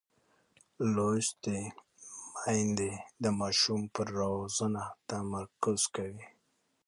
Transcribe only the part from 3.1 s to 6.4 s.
د ماشوم پر روزنه تمرکز کوي.